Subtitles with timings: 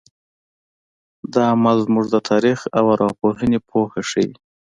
[1.33, 4.27] دا عمل زموږ د تاریخ او ارواپوهنې پوهه ښیي.